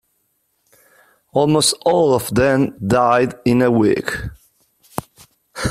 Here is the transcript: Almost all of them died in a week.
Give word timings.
Almost 1.31 1.75
all 1.85 2.15
of 2.15 2.33
them 2.33 2.75
died 2.87 3.35
in 3.45 3.61
a 3.61 3.69
week. 3.69 4.09